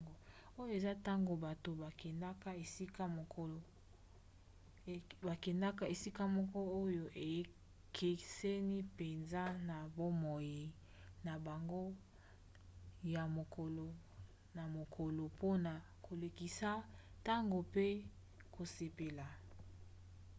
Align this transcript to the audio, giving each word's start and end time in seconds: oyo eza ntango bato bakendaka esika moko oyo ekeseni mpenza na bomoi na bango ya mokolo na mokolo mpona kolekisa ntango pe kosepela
oyo 0.61 0.73
eza 0.79 0.91
ntango 0.99 1.33
bato 1.45 1.69
bakendaka 5.27 5.85
esika 5.93 6.23
moko 6.37 6.59
oyo 6.83 7.05
ekeseni 7.27 8.77
mpenza 8.89 9.43
na 9.67 9.77
bomoi 9.95 10.59
na 11.25 11.33
bango 11.45 11.83
ya 13.13 13.23
mokolo 13.37 13.87
na 14.55 14.63
mokolo 14.75 15.23
mpona 15.35 15.71
kolekisa 16.05 16.69
ntango 17.21 17.59
pe 17.73 17.87
kosepela 18.53 19.27